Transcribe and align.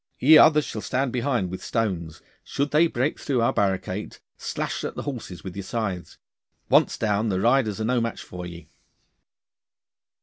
Ye 0.17 0.35
others 0.39 0.65
shall 0.65 0.81
stand 0.81 1.13
behind 1.13 1.51
with 1.51 1.63
stones. 1.63 2.23
Should 2.43 2.71
they 2.71 2.87
break 2.87 3.19
through 3.19 3.41
our 3.41 3.53
barricades, 3.53 4.19
slash 4.35 4.83
at 4.83 4.95
the 4.95 5.03
horses 5.03 5.43
with 5.43 5.55
your 5.55 5.61
scythes. 5.61 6.17
Once 6.69 6.97
down, 6.97 7.29
the 7.29 7.39
riders 7.39 7.79
are 7.79 7.85
no 7.85 8.01
match 8.01 8.23
for 8.23 8.47
ye. 8.47 8.67